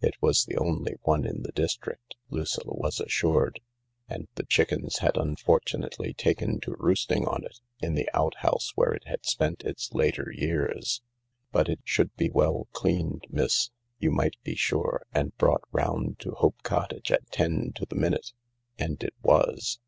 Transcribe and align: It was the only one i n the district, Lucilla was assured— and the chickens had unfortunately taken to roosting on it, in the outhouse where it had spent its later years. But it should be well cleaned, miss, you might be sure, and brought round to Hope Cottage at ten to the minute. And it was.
It 0.00 0.16
was 0.20 0.44
the 0.44 0.56
only 0.56 0.96
one 1.02 1.24
i 1.24 1.28
n 1.30 1.42
the 1.44 1.52
district, 1.52 2.16
Lucilla 2.30 2.72
was 2.76 2.98
assured— 2.98 3.60
and 4.10 4.26
the 4.34 4.42
chickens 4.42 4.98
had 4.98 5.16
unfortunately 5.16 6.14
taken 6.14 6.58
to 6.62 6.74
roosting 6.80 7.24
on 7.28 7.44
it, 7.44 7.60
in 7.80 7.94
the 7.94 8.10
outhouse 8.12 8.72
where 8.74 8.92
it 8.92 9.06
had 9.06 9.24
spent 9.24 9.62
its 9.62 9.92
later 9.94 10.32
years. 10.34 11.00
But 11.52 11.68
it 11.68 11.78
should 11.84 12.12
be 12.16 12.28
well 12.28 12.66
cleaned, 12.72 13.28
miss, 13.30 13.70
you 14.00 14.10
might 14.10 14.34
be 14.42 14.56
sure, 14.56 15.04
and 15.12 15.32
brought 15.38 15.62
round 15.70 16.18
to 16.22 16.32
Hope 16.32 16.60
Cottage 16.64 17.12
at 17.12 17.30
ten 17.30 17.70
to 17.76 17.86
the 17.86 17.94
minute. 17.94 18.32
And 18.80 19.00
it 19.04 19.14
was. 19.22 19.78